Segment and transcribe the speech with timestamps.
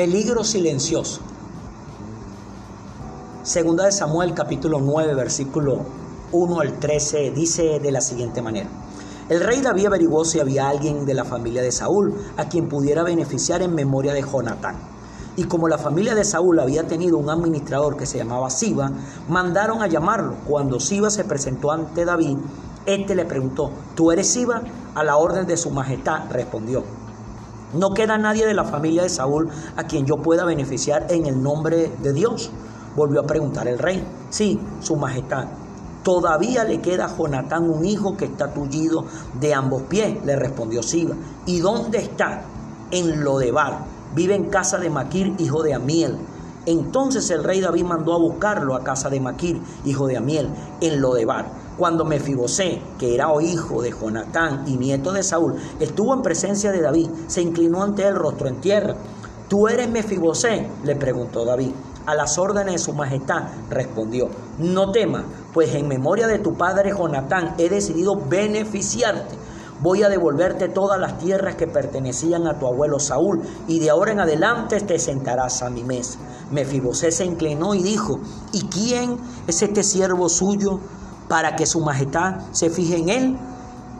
[0.00, 1.20] Peligro silencioso.
[3.42, 5.80] Segunda de Samuel capítulo 9 versículo
[6.32, 8.70] 1 al 13 dice de la siguiente manera.
[9.28, 13.02] El rey David averiguó si había alguien de la familia de Saúl a quien pudiera
[13.02, 14.76] beneficiar en memoria de Jonatán.
[15.36, 18.90] Y como la familia de Saúl había tenido un administrador que se llamaba Siba,
[19.28, 20.36] mandaron a llamarlo.
[20.48, 22.38] Cuando Siba se presentó ante David,
[22.86, 24.62] este le preguntó, ¿tú eres Siba?
[24.94, 26.84] A la orden de su majestad respondió.
[27.72, 31.40] No queda nadie de la familia de Saúl a quien yo pueda beneficiar en el
[31.40, 32.50] nombre de Dios.
[32.96, 34.04] Volvió a preguntar el rey.
[34.30, 35.46] Sí, su majestad.
[36.02, 39.04] Todavía le queda a Jonatán un hijo que está tullido
[39.38, 41.14] de ambos pies, le respondió Siba.
[41.46, 42.42] ¿Y dónde está?
[42.90, 43.84] En Lodebar.
[44.14, 46.18] Vive en casa de Maquir, hijo de Amiel.
[46.66, 50.48] Entonces el rey David mandó a buscarlo a casa de Maquir, hijo de Amiel,
[50.80, 51.59] en Lodebar.
[51.80, 56.82] Cuando Mefibosé, que era hijo de Jonatán y nieto de Saúl, estuvo en presencia de
[56.82, 58.96] David, se inclinó ante él rostro en tierra.
[59.48, 60.68] ¿Tú eres Mefibosé?
[60.84, 61.70] le preguntó David.
[62.04, 65.24] A las órdenes de su majestad respondió, no temas,
[65.54, 69.36] pues en memoria de tu padre Jonatán he decidido beneficiarte.
[69.80, 74.12] Voy a devolverte todas las tierras que pertenecían a tu abuelo Saúl, y de ahora
[74.12, 76.18] en adelante te sentarás a mi mesa.
[76.50, 78.20] Mefibosé se inclinó y dijo,
[78.52, 80.80] ¿y quién es este siervo suyo?
[81.30, 83.38] Para que su majestad se fije en él,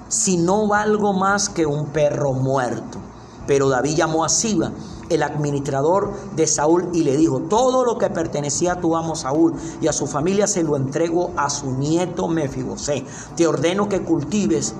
[0.09, 2.99] si no valgo más que un perro muerto.
[3.47, 4.73] Pero David llamó a Siba,
[5.09, 9.55] el administrador de Saúl, y le dijo, todo lo que pertenecía a tu amo Saúl
[9.81, 13.05] y a su familia se lo entrego a su nieto Mefibosé.
[13.37, 14.75] Te ordeno que cultives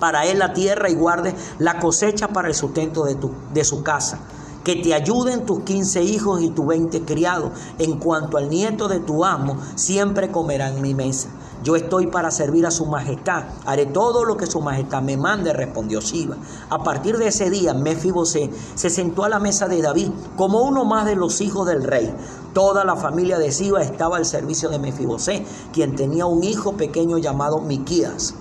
[0.00, 3.84] para él la tierra y guardes la cosecha para el sustento de, tu, de su
[3.84, 4.18] casa
[4.64, 7.52] que te ayuden tus quince hijos y tus veinte criados.
[7.78, 11.30] En cuanto al nieto de tu amo, siempre comerá en mi mesa.
[11.62, 13.44] Yo estoy para servir a su majestad.
[13.66, 16.36] Haré todo lo que su majestad me mande, respondió Siba.
[16.70, 20.84] A partir de ese día, Mefibosé se sentó a la mesa de David como uno
[20.86, 22.14] más de los hijos del rey.
[22.54, 27.18] Toda la familia de Siba estaba al servicio de Mefibosé, quien tenía un hijo pequeño
[27.18, 28.34] llamado Miquías.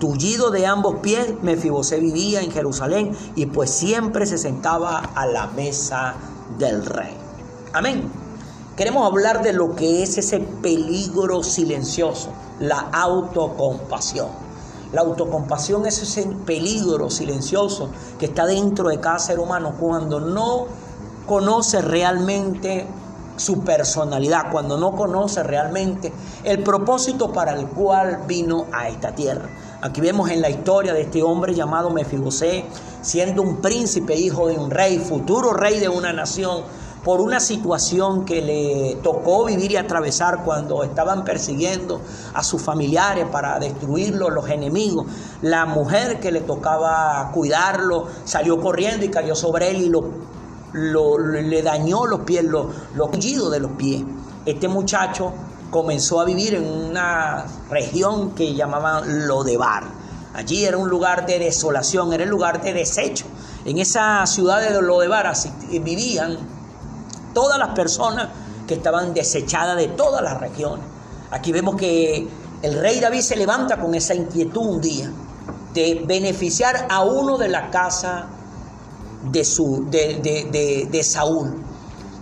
[0.00, 5.46] Tullido de ambos pies, Mefibosé vivía en Jerusalén y pues siempre se sentaba a la
[5.48, 6.14] mesa
[6.58, 7.16] del rey.
[7.72, 8.19] Amén.
[8.80, 12.30] Queremos hablar de lo que es ese peligro silencioso,
[12.60, 14.28] la autocompasión.
[14.94, 20.64] La autocompasión es ese peligro silencioso que está dentro de cada ser humano cuando no
[21.26, 22.86] conoce realmente
[23.36, 26.10] su personalidad, cuando no conoce realmente
[26.44, 29.50] el propósito para el cual vino a esta tierra.
[29.82, 32.64] Aquí vemos en la historia de este hombre llamado Mefibosé,
[33.02, 36.62] siendo un príncipe, hijo de un rey, futuro rey de una nación,
[37.04, 42.00] por una situación que le tocó vivir y atravesar cuando estaban persiguiendo
[42.34, 45.06] a sus familiares para destruirlo, los enemigos.
[45.40, 49.88] La mujer que le tocaba cuidarlo salió corriendo y cayó sobre él y
[50.72, 54.02] lo, le dañó los pies, los, los de los pies.
[54.44, 55.32] Este muchacho
[55.70, 59.84] comenzó a vivir en una región que llamaban Lodebar.
[60.34, 63.24] Allí era un lugar de desolación, era el lugar de desecho.
[63.64, 65.32] En esa ciudad de Lodebar
[65.70, 66.59] vivían
[67.40, 68.28] todas las personas
[68.68, 70.84] que estaban desechadas de todas las regiones.
[71.30, 72.28] Aquí vemos que
[72.60, 75.10] el rey David se levanta con esa inquietud un día
[75.72, 78.26] de beneficiar a uno de la casa
[79.24, 81.64] de, su, de, de, Saúl.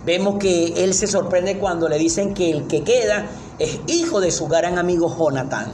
[0.05, 3.25] Vemos que él se sorprende cuando le dicen que el que queda
[3.57, 5.73] es hijo de su gran amigo Jonatán.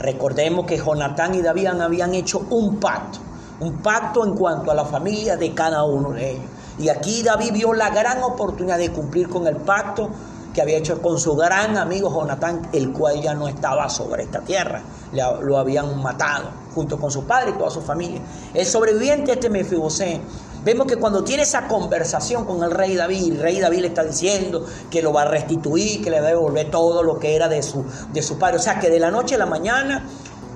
[0.00, 3.20] Recordemos que Jonatán y David habían hecho un pacto,
[3.60, 6.59] un pacto en cuanto a la familia de cada uno de ellos.
[6.80, 10.08] Y aquí David vio la gran oportunidad de cumplir con el pacto
[10.54, 14.40] que había hecho con su gran amigo Jonatán, el cual ya no estaba sobre esta
[14.40, 14.82] tierra.
[15.12, 18.20] Lo habían matado junto con su padre y toda su familia.
[18.54, 20.20] El sobreviviente este Mefibosé,
[20.64, 24.04] vemos que cuando tiene esa conversación con el rey David, el rey David le está
[24.04, 27.48] diciendo que lo va a restituir, que le va a devolver todo lo que era
[27.48, 28.56] de su, de su padre.
[28.56, 30.04] O sea que de la noche a la mañana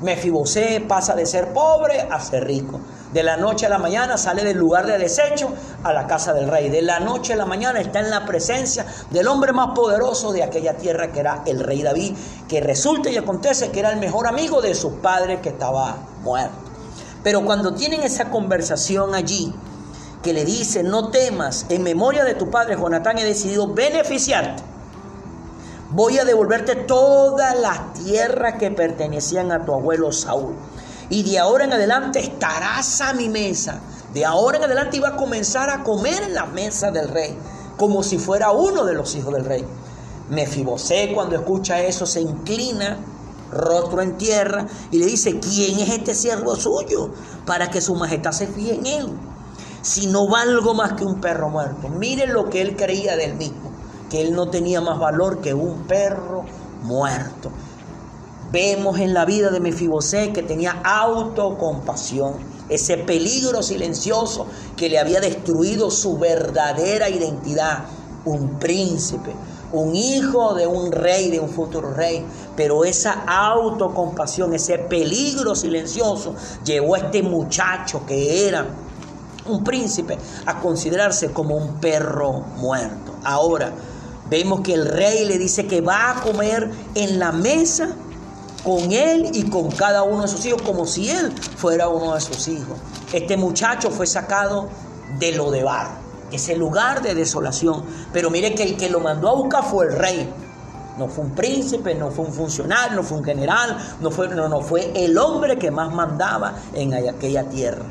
[0.05, 2.79] Mefibosé pasa de ser pobre a ser rico.
[3.13, 5.49] De la noche a la mañana sale del lugar de desecho
[5.83, 6.69] a la casa del rey.
[6.69, 10.43] De la noche a la mañana está en la presencia del hombre más poderoso de
[10.43, 12.15] aquella tierra que era el rey David,
[12.47, 16.55] que resulta y acontece que era el mejor amigo de su padre que estaba muerto.
[17.23, 19.55] Pero cuando tienen esa conversación allí,
[20.23, 24.74] que le dice, no temas, en memoria de tu padre Jonatán he decidido beneficiarte.
[25.91, 30.55] Voy a devolverte todas las tierras que pertenecían a tu abuelo Saúl
[31.11, 33.81] y de ahora en adelante estarás a mi mesa.
[34.13, 37.37] De ahora en adelante iba a comenzar a comer en la mesa del rey,
[37.77, 39.65] como si fuera uno de los hijos del rey.
[40.31, 42.99] Mefibosé cuando escucha eso se inclina,
[43.53, 47.11] rostro en tierra, y le dice, ¿quién es este siervo suyo?
[47.45, 49.13] Para que su majestad se fije en él.
[49.83, 51.91] si no valgo más que un perro muerto.
[51.91, 53.71] Miren lo que él creía del mismo,
[54.11, 56.45] que él no tenía más valor que un perro
[56.83, 57.51] muerto.
[58.53, 62.35] Vemos en la vida de Mefibosé que tenía autocompasión,
[62.69, 64.47] ese peligro silencioso
[64.77, 67.85] que le había destruido su verdadera identidad,
[68.25, 69.35] un príncipe,
[69.73, 72.25] un hijo de un rey, de un futuro rey.
[72.57, 76.35] Pero esa autocompasión, ese peligro silencioso,
[76.65, 78.67] llevó a este muchacho que era
[79.47, 80.17] un príncipe
[80.47, 83.15] a considerarse como un perro muerto.
[83.25, 83.73] Ahora
[84.31, 87.91] vemos que el rey le dice que va a comer en la mesa
[88.65, 92.21] con él y con cada uno de sus hijos, como si él fuera uno de
[92.21, 92.79] sus hijos.
[93.13, 94.69] Este muchacho fue sacado
[95.19, 95.99] de Lodebar,
[96.33, 97.85] ese lugar de desolación.
[98.13, 100.33] Pero mire que el que lo mandó a buscar fue el rey.
[100.99, 104.49] No fue un príncipe, no fue un funcionario, no fue un general, no fue, no,
[104.49, 107.85] no, fue el hombre que más mandaba en aquella tierra.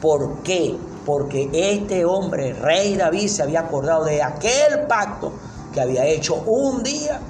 [0.00, 0.76] ¿Por qué?
[1.06, 5.32] Porque este hombre, rey David, se había acordado de aquel pacto
[5.72, 7.20] que había hecho un día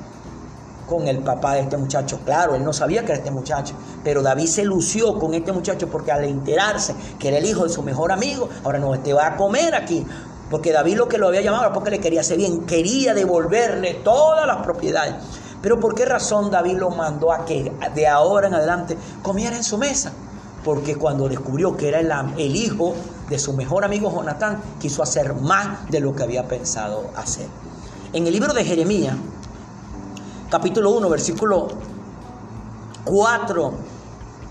[0.88, 2.20] con el papá de este muchacho.
[2.24, 5.88] Claro, él no sabía que era este muchacho, pero David se lució con este muchacho
[5.88, 9.26] porque al enterarse que era el hijo de su mejor amigo, ahora no, este va
[9.28, 10.04] a comer aquí.
[10.50, 13.94] Porque David lo que lo había llamado era porque le quería hacer bien, quería devolverle
[14.02, 15.14] todas las propiedades.
[15.60, 19.64] Pero ¿por qué razón David lo mandó a que de ahora en adelante comiera en
[19.64, 20.12] su mesa?
[20.64, 22.94] Porque cuando descubrió que era el, el hijo
[23.28, 27.46] de su mejor amigo Jonatán, quiso hacer más de lo que había pensado hacer.
[28.10, 29.14] En el libro de Jeremías,
[30.48, 31.68] capítulo 1, versículo
[33.04, 33.72] 4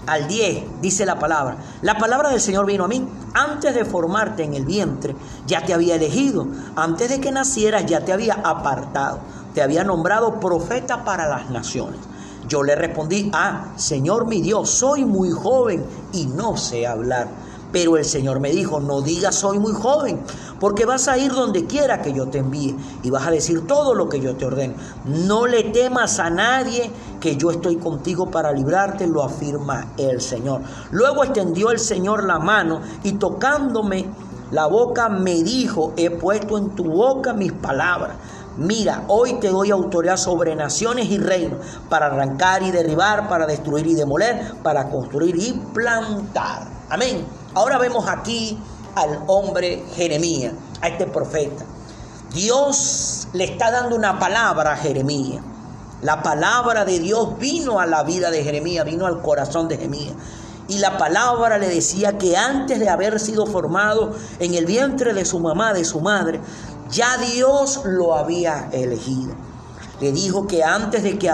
[0.06, 1.58] al 10, dice la palabra.
[1.82, 3.04] La palabra del Señor vino a mí.
[3.34, 5.16] Antes de formarte en el vientre,
[5.48, 6.46] ya te había elegido.
[6.76, 9.22] Antes de que nacieras, ya te había apartado.
[9.56, 12.00] Te había nombrado profeta para las naciones.
[12.48, 15.84] Yo le respondí, ah, Señor mi Dios, soy muy joven
[16.14, 17.28] y no sé hablar.
[17.72, 20.22] Pero el Señor me dijo, no digas soy muy joven,
[20.60, 23.94] porque vas a ir donde quiera que yo te envíe y vas a decir todo
[23.94, 24.76] lo que yo te ordene.
[25.06, 30.62] No le temas a nadie, que yo estoy contigo para librarte, lo afirma el Señor.
[30.92, 34.06] Luego extendió el Señor la mano y tocándome
[34.52, 38.16] la boca me dijo, he puesto en tu boca mis palabras.
[38.56, 41.60] Mira, hoy te doy autoridad sobre naciones y reinos
[41.90, 46.68] para arrancar y derribar, para destruir y demoler, para construir y plantar.
[46.90, 47.26] Amén.
[47.58, 48.56] Ahora vemos aquí
[48.94, 51.66] al hombre Jeremías, a este profeta.
[52.32, 55.44] Dios le está dando una palabra a Jeremías.
[56.04, 60.14] La palabra de Dios vino a la vida de Jeremías, vino al corazón de Jeremías.
[60.68, 65.26] Y la palabra le decía que antes de haber sido formado en el vientre de
[65.26, 66.40] su mamá, de su madre,
[66.92, 69.34] ya Dios lo había elegido.
[70.00, 71.34] Le dijo que antes de que,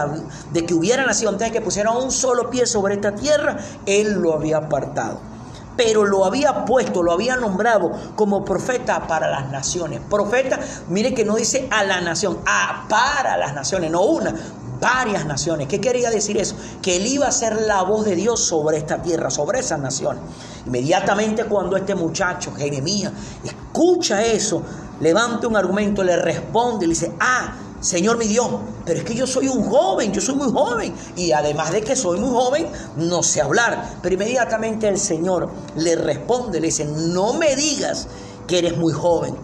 [0.53, 4.13] de que hubiera nacido, antes de que pusiera un solo pie sobre esta tierra, Él
[4.13, 5.32] lo había apartado.
[5.75, 10.01] Pero lo había puesto, lo había nombrado como profeta para las naciones.
[10.09, 10.59] Profeta,
[10.89, 14.33] mire que no dice a la nación, a para las naciones, no una,
[14.79, 15.67] varias naciones.
[15.67, 16.55] ¿Qué quería decir eso?
[16.81, 20.21] Que él iba a ser la voz de Dios sobre esta tierra, sobre esas naciones.
[20.65, 24.61] Inmediatamente cuando este muchacho, Jeremías, escucha eso,
[24.99, 28.47] levanta un argumento, le responde le dice, ah, Señor mi Dios,
[28.85, 30.95] pero es que yo soy un joven, yo soy muy joven.
[31.17, 33.97] Y además de que soy muy joven, no sé hablar.
[34.01, 38.07] Pero inmediatamente el Señor le responde, le dice, no me digas
[38.47, 39.35] que eres muy joven,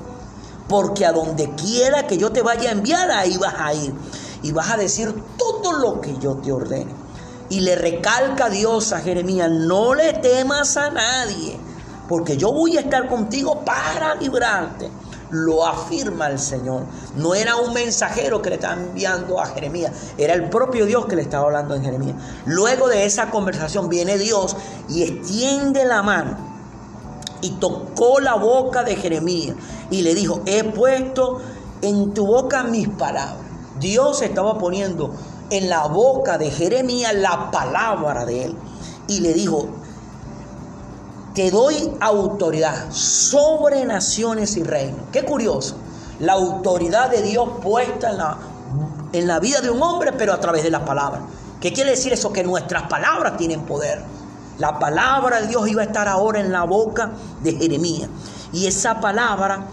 [0.69, 3.93] porque a donde quiera que yo te vaya a enviar, ahí vas a ir.
[4.41, 6.93] Y vas a decir todo lo que yo te ordene.
[7.49, 11.59] Y le recalca Dios a Jeremías, no le temas a nadie,
[12.07, 14.89] porque yo voy a estar contigo para librarte
[15.31, 16.83] lo afirma el Señor.
[17.15, 21.15] No era un mensajero que le estaba enviando a Jeremías, era el propio Dios que
[21.15, 22.15] le estaba hablando en Jeremías.
[22.45, 24.55] Luego de esa conversación viene Dios
[24.89, 26.37] y extiende la mano
[27.41, 29.55] y tocó la boca de Jeremías
[29.89, 31.41] y le dijo, he puesto
[31.81, 33.45] en tu boca mis palabras.
[33.79, 35.13] Dios estaba poniendo
[35.49, 38.55] en la boca de Jeremías la palabra de él
[39.07, 39.67] y le dijo,
[41.39, 44.99] te doy autoridad sobre naciones y reinos.
[45.09, 45.77] Qué curioso.
[46.19, 48.37] La autoridad de Dios puesta en la,
[49.13, 51.21] en la vida de un hombre, pero a través de las palabras.
[51.61, 52.33] ¿Qué quiere decir eso?
[52.33, 54.03] Que nuestras palabras tienen poder.
[54.57, 58.09] La palabra de Dios iba a estar ahora en la boca de Jeremías.
[58.51, 59.65] Y esa palabra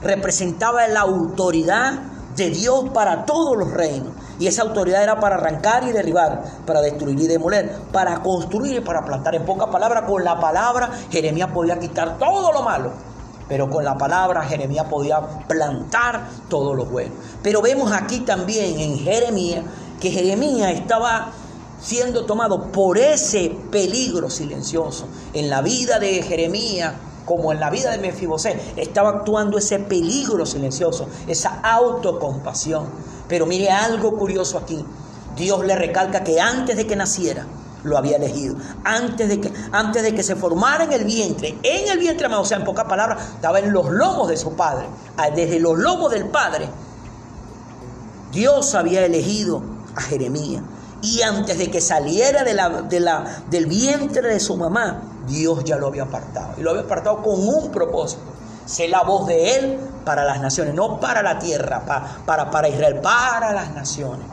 [0.00, 2.00] representaba la autoridad
[2.34, 4.14] de Dios para todos los reinos.
[4.38, 8.80] Y esa autoridad era para arrancar y derribar, para destruir y demoler, para construir y
[8.80, 9.34] para plantar.
[9.34, 12.90] En pocas palabras, con la palabra Jeremías podía quitar todo lo malo.
[13.48, 17.12] Pero con la palabra Jeremías podía plantar todo lo bueno.
[17.42, 19.64] Pero vemos aquí también en Jeremías
[20.00, 21.30] que Jeremías estaba
[21.80, 25.06] siendo tomado por ese peligro silencioso.
[25.34, 30.44] En la vida de Jeremías como en la vida de Mefibosé, estaba actuando ese peligro
[30.46, 32.86] silencioso, esa autocompasión.
[33.34, 34.86] Pero mire algo curioso aquí.
[35.34, 37.44] Dios le recalca que antes de que naciera,
[37.82, 38.54] lo había elegido.
[38.84, 42.44] Antes de que, antes de que se formara en el vientre, en el vientre, o
[42.44, 44.86] sea, en pocas palabras, estaba en los lomos de su padre.
[45.16, 46.68] Ah, desde los lomos del padre,
[48.30, 49.64] Dios había elegido
[49.96, 50.62] a Jeremías.
[51.02, 56.54] Y antes de que saliera del vientre de su mamá, Dios ya lo había apartado.
[56.56, 58.22] Y lo había apartado con un propósito.
[58.66, 62.68] Sé la voz de Él para las naciones, no para la tierra, para, para, para
[62.68, 64.26] Israel, para las naciones.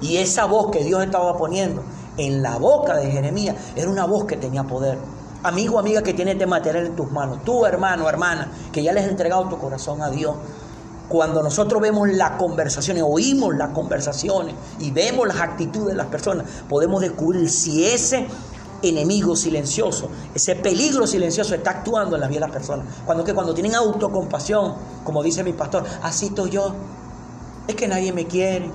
[0.00, 1.82] Y esa voz que Dios estaba poniendo
[2.16, 4.98] en la boca de Jeremías era una voz que tenía poder.
[5.42, 9.04] Amigo, amiga que tiene este material en tus manos, tú hermano, hermana, que ya les
[9.04, 10.34] has entregado tu corazón a Dios,
[11.08, 16.46] cuando nosotros vemos las conversaciones, oímos las conversaciones y vemos las actitudes de las personas,
[16.68, 18.26] podemos descubrir si ese
[18.88, 22.86] enemigo silencioso, ese peligro silencioso está actuando en la vida de las personas.
[23.04, 24.74] Cuando que cuando tienen autocompasión,
[25.04, 26.74] como dice mi pastor, así estoy yo.
[27.66, 28.70] Es que nadie me quiere,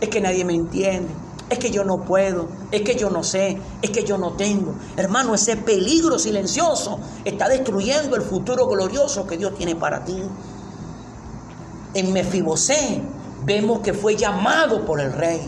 [0.00, 1.08] es que nadie me entiende,
[1.48, 4.74] es que yo no puedo, es que yo no sé, es que yo no tengo.
[4.96, 10.22] Hermano, ese peligro silencioso está destruyendo el futuro glorioso que Dios tiene para ti.
[11.94, 13.02] En Mefibosé
[13.44, 15.40] vemos que fue llamado por el rey.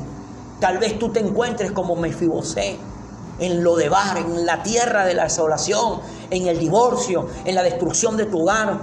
[0.61, 2.79] Tal vez tú te encuentres como Mefibosé
[3.43, 7.63] en lo de bar, en la tierra de la desolación, en el divorcio, en la
[7.63, 8.81] destrucción de tu hogar,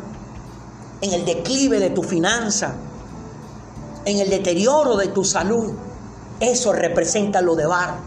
[1.02, 2.76] en el declive de tu finanza,
[4.06, 5.74] en el deterioro de tu salud.
[6.40, 7.98] Eso representa lo de bar.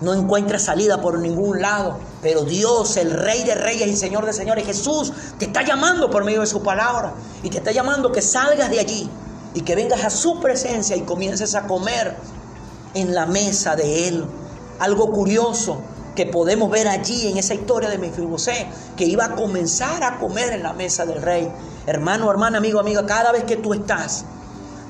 [0.00, 4.32] No encuentras salida por ningún lado, pero Dios, el Rey de Reyes y Señor de
[4.32, 7.12] Señores, Jesús, te está llamando por medio de su palabra
[7.42, 9.10] y te está llamando que salgas de allí
[9.52, 12.16] y que vengas a su presencia y comiences a comer
[12.94, 14.24] en la mesa de Él.
[14.80, 15.80] Algo curioso
[16.16, 20.52] que podemos ver allí en esa historia de Mefibosé, que iba a comenzar a comer
[20.52, 21.50] en la mesa del rey.
[21.86, 24.24] Hermano, hermana, amigo, amiga, cada vez que tú estás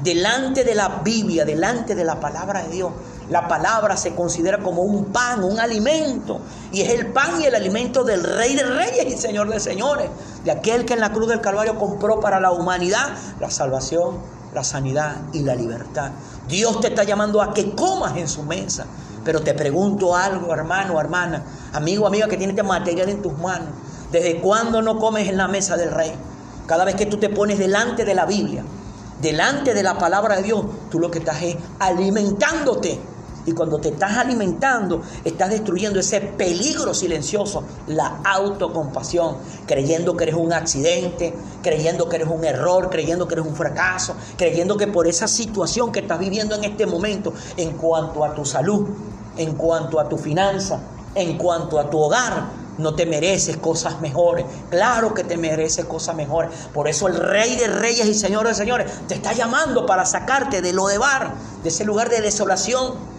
[0.03, 2.93] delante de la Biblia, delante de la palabra de Dios,
[3.29, 6.41] la palabra se considera como un pan, un alimento.
[6.73, 10.11] Y es el pan y el alimento del Rey de Reyes y Señor de Señores.
[10.45, 14.19] De aquel que en la cruz del Calvario compró para la humanidad la salvación,
[14.53, 16.11] la sanidad y la libertad.
[16.49, 18.87] Dios te está llamando a que comas en su mesa.
[19.25, 23.69] Pero te pregunto algo, hermano, hermana, amigo, amiga que tiene este material en tus manos.
[24.11, 26.13] ¿Desde cuándo no comes en la mesa del Rey?
[26.67, 28.65] Cada vez que tú te pones delante de la Biblia,
[29.21, 33.01] delante de la palabra de Dios, tú lo que estás es alimentándote
[33.47, 39.37] y cuando te estás alimentando, estás destruyendo ese peligro silencioso, la autocompasión,
[39.67, 44.15] creyendo que eres un accidente, creyendo que eres un error, creyendo que eres un fracaso,
[44.37, 48.45] creyendo que por esa situación que estás viviendo en este momento, en cuanto a tu
[48.45, 48.89] salud,
[49.37, 50.81] en cuanto a tu finanza,
[51.15, 54.47] en cuanto a tu hogar, no te mereces cosas mejores.
[54.71, 56.51] Claro que te mereces cosas mejores.
[56.73, 60.63] Por eso el Rey de Reyes y Señor de Señores te está llamando para sacarte
[60.63, 63.11] de lo de bar, de ese lugar de desolación,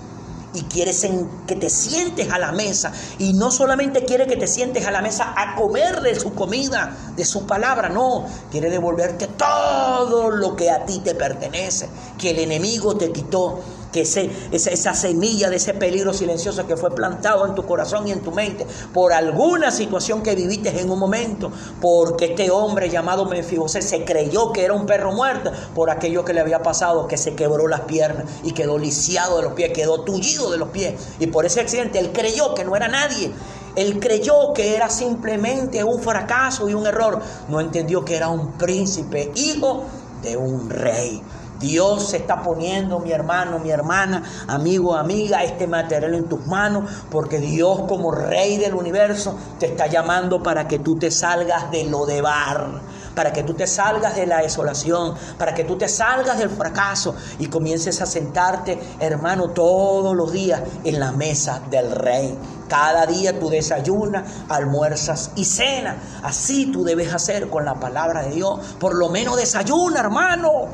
[0.54, 1.08] y quieres
[1.48, 2.92] que te sientes a la mesa.
[3.20, 6.96] Y no solamente quiere que te sientes a la mesa a comer de su comida,
[7.16, 11.88] de su palabra, no, quiere devolverte todo lo que a ti te pertenece,
[12.18, 13.60] que el enemigo te quitó
[13.92, 18.12] que ese, esa, semilla de ese peligro silencioso que fue plantado en tu corazón y
[18.12, 23.26] en tu mente por alguna situación que viviste en un momento, porque este hombre llamado
[23.26, 27.18] Mefibosé se creyó que era un perro muerto por aquello que le había pasado, que
[27.18, 30.94] se quebró las piernas y quedó lisiado de los pies, quedó tullido de los pies.
[31.20, 33.32] Y por ese accidente él creyó que no era nadie.
[33.76, 37.22] Él creyó que era simplemente un fracaso y un error.
[37.48, 39.84] No entendió que era un príncipe, hijo
[40.22, 41.22] de un rey.
[41.62, 47.40] Dios está poniendo, mi hermano, mi hermana, amigo, amiga, este material en tus manos, porque
[47.40, 52.06] Dios como rey del universo te está llamando para que tú te salgas de lo
[52.06, 52.82] de bar,
[53.16, 57.16] para que tú te salgas de la desolación, para que tú te salgas del fracaso
[57.40, 62.38] y comiences a sentarte, hermano, todos los días en la mesa del rey.
[62.68, 65.98] Cada día tú desayunas, almuerzas y cenas.
[66.24, 68.60] Así tú debes hacer con la palabra de Dios.
[68.80, 70.70] Por lo menos desayuna, hermano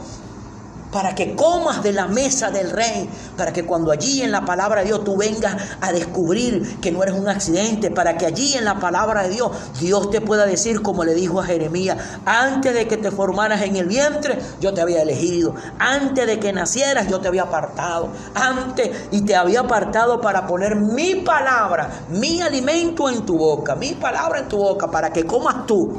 [0.91, 4.81] para que comas de la mesa del rey, para que cuando allí en la palabra
[4.81, 8.65] de Dios tú vengas a descubrir que no eres un accidente, para que allí en
[8.65, 12.87] la palabra de Dios Dios te pueda decir como le dijo a Jeremías, antes de
[12.87, 17.19] que te formaras en el vientre, yo te había elegido, antes de que nacieras, yo
[17.19, 23.25] te había apartado, antes y te había apartado para poner mi palabra, mi alimento en
[23.25, 25.97] tu boca, mi palabra en tu boca, para que comas tú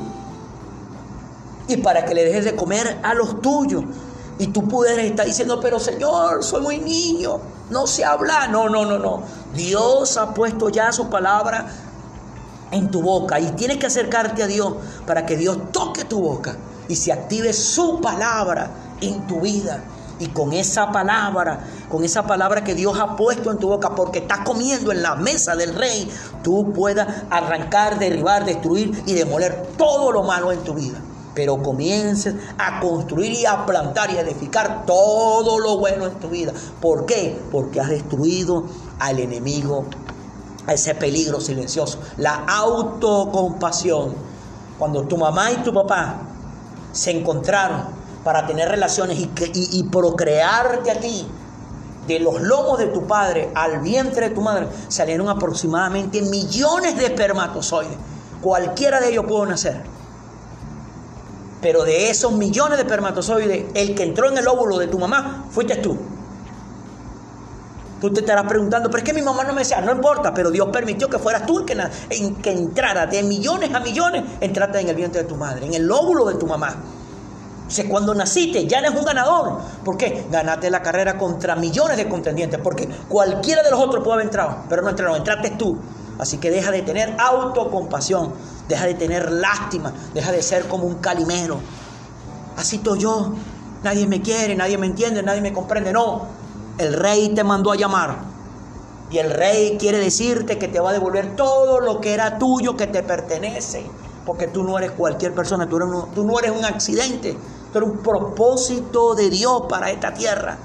[1.68, 3.84] y para que le dejes de comer a los tuyos.
[4.38, 7.40] Y tú pudieras estar diciendo, pero Señor, soy muy niño,
[7.70, 8.50] no sé hablar.
[8.50, 9.22] No, no, no, no.
[9.54, 11.66] Dios ha puesto ya su palabra
[12.70, 14.74] en tu boca y tienes que acercarte a Dios
[15.06, 16.56] para que Dios toque tu boca
[16.88, 19.82] y se active su palabra en tu vida.
[20.20, 24.20] Y con esa palabra, con esa palabra que Dios ha puesto en tu boca, porque
[24.20, 26.10] estás comiendo en la mesa del rey,
[26.42, 31.00] tú puedas arrancar, derribar, destruir y demoler todo lo malo en tu vida.
[31.38, 36.28] Pero comiences a construir y a plantar y a edificar todo lo bueno en tu
[36.28, 36.52] vida.
[36.80, 37.40] ¿Por qué?
[37.52, 38.64] Porque has destruido
[38.98, 39.84] al enemigo,
[40.66, 42.00] a ese peligro silencioso.
[42.16, 44.16] La autocompasión.
[44.80, 46.22] Cuando tu mamá y tu papá
[46.90, 47.82] se encontraron
[48.24, 51.24] para tener relaciones y, procrearte a ti,
[52.08, 57.04] de los lomos de tu padre al vientre de tu madre, salieron aproximadamente millones de
[57.04, 57.96] espermatozoides.
[58.42, 59.98] Cualquiera de ellos pudo nacer.
[61.60, 65.46] Pero de esos millones de espermatozoides, el que entró en el óvulo de tu mamá
[65.50, 65.98] fuiste tú.
[68.00, 70.52] Tú te estarás preguntando, pero es que mi mamá no me decía, no importa, pero
[70.52, 71.76] Dios permitió que fueras tú el que,
[72.40, 75.90] que entrara de millones a millones, entraste en el vientre de tu madre, en el
[75.90, 76.76] óvulo de tu mamá.
[77.68, 79.58] O cuando naciste ya eres un ganador.
[79.84, 80.26] ¿Por qué?
[80.30, 84.64] Ganaste la carrera contra millones de contendientes, porque cualquiera de los otros puede haber entrado,
[84.68, 85.76] pero no entraron, entraste tú.
[86.18, 88.32] Así que deja de tener autocompasión,
[88.68, 91.60] deja de tener lástima, deja de ser como un calimero.
[92.56, 93.34] Así estoy yo,
[93.84, 95.92] nadie me quiere, nadie me entiende, nadie me comprende.
[95.92, 96.26] No,
[96.78, 98.16] el rey te mandó a llamar.
[99.10, 102.76] Y el rey quiere decirte que te va a devolver todo lo que era tuyo,
[102.76, 103.86] que te pertenece.
[104.26, 105.78] Porque tú no eres cualquier persona, tú,
[106.14, 107.38] tú no eres un accidente,
[107.72, 110.58] tú eres un propósito de Dios para esta tierra.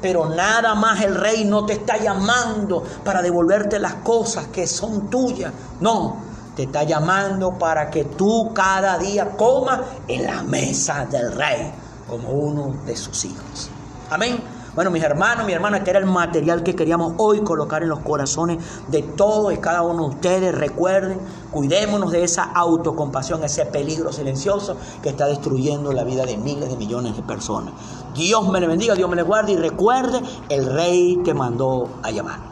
[0.00, 5.08] Pero nada más el rey no te está llamando para devolverte las cosas que son
[5.08, 5.52] tuyas.
[5.80, 6.16] No,
[6.54, 11.72] te está llamando para que tú cada día comas en la mesa del rey
[12.08, 13.70] como uno de sus hijos.
[14.10, 14.57] Amén.
[14.78, 17.98] Bueno, mis hermanos, mi hermana, este era el material que queríamos hoy colocar en los
[17.98, 20.54] corazones de todos y cada uno de ustedes.
[20.54, 21.18] Recuerden,
[21.50, 26.76] cuidémonos de esa autocompasión, ese peligro silencioso que está destruyendo la vida de miles de
[26.76, 27.74] millones de personas.
[28.14, 32.12] Dios me le bendiga, Dios me le guarde y recuerde, el rey que mandó a
[32.12, 32.47] llamar.